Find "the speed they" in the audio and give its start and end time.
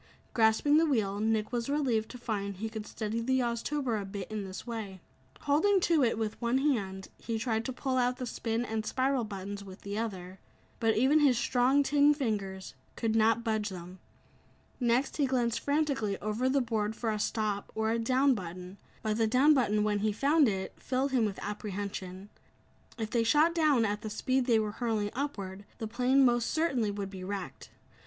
24.01-24.57